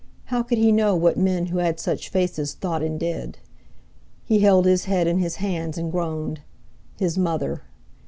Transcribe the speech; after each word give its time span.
How 0.33 0.41
could 0.41 0.57
he 0.57 0.71
know 0.71 0.95
what 0.95 1.15
men 1.15 1.45
who 1.45 1.59
had 1.59 1.79
such 1.79 2.09
faces 2.09 2.55
thought 2.55 2.81
and 2.81 2.99
did? 2.99 3.37
He 4.25 4.39
held 4.39 4.65
his 4.65 4.85
head 4.85 5.05
in 5.05 5.19
his 5.19 5.35
hands 5.35 5.77
and 5.77 5.91
groaned. 5.91 6.41
His 6.97 7.19
mother! 7.19 7.61